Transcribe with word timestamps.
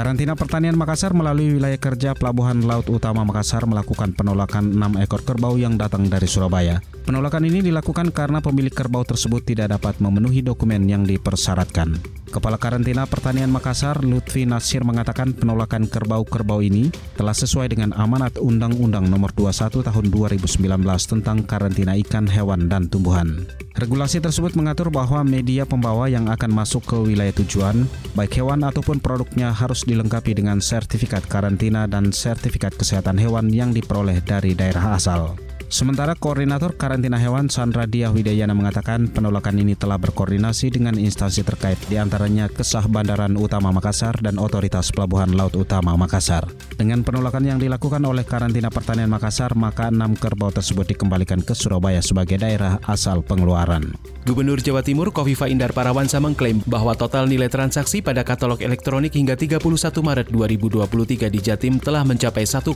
Karantina 0.00 0.32
Pertanian 0.32 0.80
Makassar 0.80 1.12
melalui 1.12 1.60
wilayah 1.60 1.76
kerja 1.76 2.16
Pelabuhan 2.16 2.64
Laut 2.64 2.88
Utama 2.88 3.20
Makassar 3.20 3.68
melakukan 3.68 4.16
penolakan 4.16 4.72
6 4.72 4.96
ekor 4.96 5.20
kerbau 5.28 5.60
yang 5.60 5.76
datang 5.76 6.08
dari 6.08 6.24
Surabaya. 6.24 6.80
Penolakan 7.04 7.44
ini 7.44 7.60
dilakukan 7.60 8.08
karena 8.08 8.40
pemilik 8.40 8.72
kerbau 8.72 9.04
tersebut 9.04 9.44
tidak 9.44 9.76
dapat 9.76 10.00
memenuhi 10.00 10.40
dokumen 10.40 10.88
yang 10.88 11.04
dipersyaratkan. 11.04 12.00
Kepala 12.30 12.62
Karantina 12.62 13.10
Pertanian 13.10 13.50
Makassar, 13.50 14.06
Lutfi 14.06 14.46
Nasir 14.46 14.86
mengatakan 14.86 15.34
penolakan 15.34 15.90
kerbau-kerbau 15.90 16.62
ini 16.62 16.94
telah 17.18 17.34
sesuai 17.34 17.74
dengan 17.74 17.90
amanat 17.90 18.38
Undang-Undang 18.38 19.10
Nomor 19.10 19.34
21 19.34 19.82
Tahun 19.82 20.06
2019 20.14 20.62
tentang 21.10 21.42
karantina 21.42 21.98
ikan, 21.98 22.30
hewan, 22.30 22.70
dan 22.70 22.86
tumbuhan. 22.86 23.50
Regulasi 23.74 24.22
tersebut 24.22 24.54
mengatur 24.54 24.94
bahwa 24.94 25.26
media 25.26 25.66
pembawa 25.66 26.06
yang 26.06 26.30
akan 26.30 26.54
masuk 26.54 26.86
ke 26.86 26.94
wilayah 27.02 27.34
tujuan, 27.34 27.90
baik 28.14 28.38
hewan 28.38 28.62
ataupun 28.62 29.02
produknya 29.02 29.50
harus 29.50 29.82
dilengkapi 29.82 30.30
dengan 30.30 30.62
sertifikat 30.62 31.26
karantina 31.26 31.90
dan 31.90 32.14
sertifikat 32.14 32.78
kesehatan 32.78 33.18
hewan 33.18 33.50
yang 33.50 33.74
diperoleh 33.74 34.22
dari 34.22 34.54
daerah 34.54 34.94
asal. 34.94 35.34
Sementara 35.70 36.18
Koordinator 36.18 36.74
Karantina 36.74 37.14
Hewan 37.14 37.46
Sandra 37.46 37.86
Dia 37.86 38.10
Widayana 38.10 38.58
mengatakan 38.58 39.06
penolakan 39.06 39.54
ini 39.62 39.78
telah 39.78 40.02
berkoordinasi 40.02 40.66
dengan 40.66 40.98
instansi 40.98 41.46
terkait 41.46 41.78
di 41.86 41.94
antaranya 41.94 42.50
Kesah 42.50 42.90
Bandaran 42.90 43.38
Utama 43.38 43.70
Makassar 43.70 44.18
dan 44.18 44.42
Otoritas 44.42 44.90
Pelabuhan 44.90 45.30
Laut 45.30 45.54
Utama 45.54 45.94
Makassar. 45.94 46.42
Dengan 46.74 47.06
penolakan 47.06 47.46
yang 47.46 47.62
dilakukan 47.62 48.02
oleh 48.02 48.26
Karantina 48.26 48.66
Pertanian 48.66 49.14
Makassar, 49.14 49.54
maka 49.54 49.94
enam 49.94 50.18
kerbau 50.18 50.50
tersebut 50.50 50.90
dikembalikan 50.90 51.38
ke 51.38 51.54
Surabaya 51.54 52.02
sebagai 52.02 52.42
daerah 52.42 52.82
asal 52.90 53.22
pengeluaran. 53.22 53.94
Gubernur 54.26 54.58
Jawa 54.58 54.82
Timur 54.82 55.14
Kofifa 55.14 55.46
Indar 55.46 55.70
Parawansa 55.70 56.18
mengklaim 56.18 56.66
bahwa 56.66 56.98
total 56.98 57.30
nilai 57.30 57.46
transaksi 57.46 58.02
pada 58.02 58.26
katalog 58.26 58.58
elektronik 58.58 59.14
hingga 59.14 59.38
31 59.38 59.62
Maret 60.02 60.34
2023 60.34 61.30
di 61.30 61.38
Jatim 61.38 61.78
telah 61.78 62.02
mencapai 62.02 62.42
1,12 62.42 62.74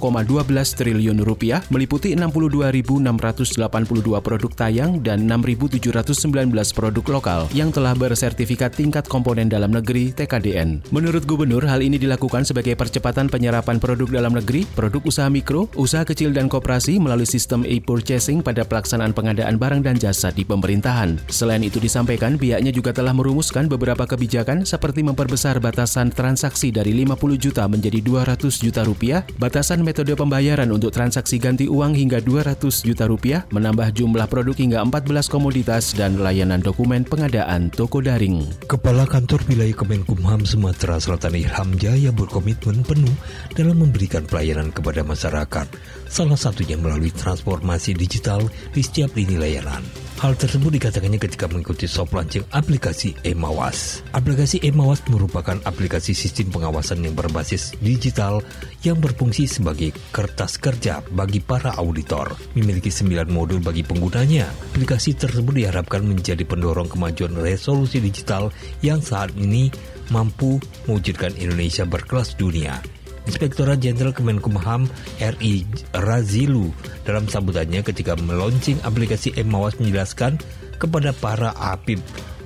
triliun 0.78 1.18
rupiah, 1.26 1.58
meliputi 1.74 2.14
62 2.14 2.83
1.682 2.84 4.20
produk 4.20 4.52
tayang 4.52 5.00
dan 5.00 5.24
6.719 5.24 6.52
produk 6.76 7.04
lokal 7.08 7.40
yang 7.56 7.72
telah 7.72 7.96
bersertifikat 7.96 8.76
tingkat 8.76 9.08
komponen 9.08 9.48
dalam 9.48 9.72
negeri 9.72 10.12
TKDN. 10.12 10.84
Menurut 10.92 11.24
Gubernur, 11.24 11.64
hal 11.64 11.80
ini 11.80 11.96
dilakukan 11.96 12.44
sebagai 12.44 12.76
percepatan 12.76 13.32
penyerapan 13.32 13.80
produk 13.80 14.20
dalam 14.20 14.36
negeri, 14.36 14.68
produk 14.76 15.00
usaha 15.08 15.32
mikro, 15.32 15.72
usaha 15.80 16.04
kecil 16.04 16.36
dan 16.36 16.52
koperasi 16.52 17.00
melalui 17.00 17.24
sistem 17.24 17.64
e-purchasing 17.64 18.44
pada 18.44 18.68
pelaksanaan 18.68 19.16
pengadaan 19.16 19.56
barang 19.56 19.80
dan 19.80 19.96
jasa 19.96 20.28
di 20.28 20.44
pemerintahan. 20.44 21.16
Selain 21.32 21.64
itu 21.64 21.80
disampaikan, 21.80 22.36
pihaknya 22.36 22.74
juga 22.74 22.92
telah 22.92 23.16
merumuskan 23.16 23.64
beberapa 23.64 24.04
kebijakan 24.04 24.68
seperti 24.68 25.00
memperbesar 25.00 25.56
batasan 25.62 26.12
transaksi 26.12 26.68
dari 26.68 26.92
50 26.92 27.40
juta 27.40 27.64
menjadi 27.64 28.04
200 28.04 28.44
juta 28.60 28.84
rupiah, 28.84 29.24
batasan 29.40 29.80
metode 29.80 30.12
pembayaran 30.12 30.68
untuk 30.68 30.92
transaksi 30.92 31.40
ganti 31.40 31.64
uang 31.70 31.96
hingga 31.96 32.20
200 32.20 32.73
juta 32.82 33.06
rupiah, 33.06 33.46
menambah 33.54 33.94
jumlah 33.94 34.26
produk 34.26 34.56
hingga 34.56 34.80
14 34.82 35.30
komoditas 35.30 35.94
dan 35.94 36.18
layanan 36.18 36.58
dokumen 36.58 37.06
pengadaan 37.06 37.70
toko 37.70 38.02
daring. 38.02 38.42
Kepala 38.66 39.04
Kantor 39.06 39.44
Wilayah 39.46 39.76
Kemenkumham 39.76 40.42
Sumatera 40.42 40.98
Selatan 40.98 41.38
Ilham 41.38 41.76
Jaya 41.78 42.10
berkomitmen 42.10 42.82
penuh 42.82 43.14
dalam 43.52 43.78
memberikan 43.84 44.24
pelayanan 44.24 44.72
kepada 44.72 45.04
masyarakat, 45.04 45.66
salah 46.08 46.38
satunya 46.38 46.76
melalui 46.78 47.10
transformasi 47.12 47.94
digital 47.94 48.44
di 48.72 48.80
setiap 48.80 49.12
lini 49.16 49.36
layanan. 49.38 49.84
Hal 50.22 50.38
tersebut 50.38 50.78
dikatakannya 50.78 51.18
ketika 51.18 51.50
mengikuti 51.50 51.90
soft 51.90 52.14
launching 52.14 52.46
aplikasi 52.54 53.18
Emawas. 53.26 54.00
Aplikasi 54.14 54.62
Emawas 54.62 55.02
merupakan 55.10 55.58
aplikasi 55.66 56.14
sistem 56.14 56.54
pengawasan 56.54 57.02
yang 57.02 57.18
berbasis 57.18 57.74
digital 57.82 58.38
yang 58.86 59.02
berfungsi 59.02 59.50
sebagai 59.50 59.90
kertas 60.14 60.56
kerja 60.56 61.02
bagi 61.12 61.42
para 61.42 61.74
auditor. 61.76 62.30
Memiliki 62.54 62.94
9 62.94 63.26
modul 63.26 63.58
bagi 63.58 63.82
penggunanya. 63.82 64.46
Aplikasi 64.72 65.18
tersebut 65.18 65.60
diharapkan 65.60 66.06
menjadi 66.06 66.46
pendorong 66.46 66.86
kemajuan 66.86 67.34
resolusi 67.34 67.98
digital 67.98 68.54
yang 68.86 69.02
saat 69.02 69.34
ini 69.34 69.68
mampu 70.14 70.62
mewujudkan 70.86 71.34
Indonesia 71.36 71.82
berkelas 71.82 72.38
dunia. 72.38 72.78
Inspektorat 73.24 73.80
Jenderal 73.80 74.12
Kemenkumham 74.12 74.88
RI 75.20 75.64
Razilu 75.96 76.70
dalam 77.08 77.24
sambutannya 77.24 77.80
ketika 77.80 78.16
meluncing 78.20 78.76
aplikasi 78.84 79.32
Emawas 79.36 79.80
menjelaskan 79.80 80.36
kepada 80.76 81.16
para 81.16 81.56
APIP 81.56 82.02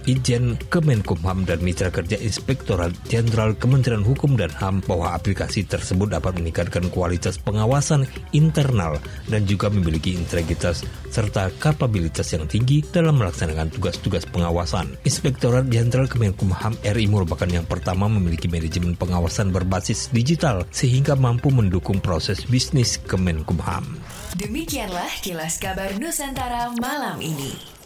Ijen 0.08 0.56
Kemenkumham 0.72 1.44
dan 1.44 1.60
Mitra 1.60 1.92
Kerja 1.92 2.16
Inspektorat 2.16 2.96
Jenderal 3.12 3.52
Kementerian 3.52 4.00
Hukum 4.00 4.40
dan 4.40 4.48
HAM 4.48 4.80
bahwa 4.88 5.12
aplikasi 5.12 5.68
tersebut 5.68 6.16
dapat 6.16 6.40
meningkatkan 6.40 6.88
kualitas 6.88 7.36
pengawasan 7.36 8.08
internal 8.32 8.96
dan 9.28 9.44
juga 9.44 9.68
memiliki 9.68 10.16
integritas 10.16 10.80
serta 11.12 11.52
kapabilitas 11.60 12.32
yang 12.32 12.48
tinggi 12.48 12.80
dalam 12.88 13.20
melaksanakan 13.20 13.68
tugas-tugas 13.68 14.24
pengawasan. 14.32 14.96
Inspektorat 15.04 15.68
Jenderal 15.68 16.08
Kemenkumham 16.08 16.72
RI 16.80 17.04
merupakan 17.04 17.46
yang 17.52 17.68
pertama 17.68 18.08
memiliki 18.08 18.48
manajemen 18.48 18.96
pengawasan 18.96 19.52
berbasis 19.52 20.08
digital 20.08 20.64
sehingga 20.72 21.20
mampu 21.20 21.52
mendukung 21.52 22.00
proses 22.00 22.48
bisnis 22.48 22.96
Kemenkumham. 23.04 24.00
Demikianlah 24.40 25.20
kilas 25.20 25.60
kabar 25.60 25.92
Nusantara 26.00 26.72
malam 26.80 27.20
ini. 27.20 27.77